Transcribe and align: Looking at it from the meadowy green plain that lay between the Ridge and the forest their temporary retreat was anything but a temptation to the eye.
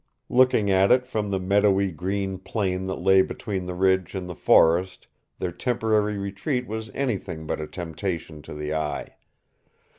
Looking 0.29 0.71
at 0.71 0.91
it 0.91 1.05
from 1.05 1.29
the 1.29 1.39
meadowy 1.39 1.91
green 1.91 2.39
plain 2.39 2.85
that 2.87 2.95
lay 2.95 3.21
between 3.21 3.67
the 3.67 3.75
Ridge 3.75 4.15
and 4.15 4.27
the 4.27 4.33
forest 4.33 5.05
their 5.37 5.51
temporary 5.51 6.17
retreat 6.17 6.65
was 6.65 6.89
anything 6.95 7.45
but 7.45 7.59
a 7.61 7.67
temptation 7.67 8.41
to 8.41 8.55
the 8.55 8.73
eye. 8.73 9.15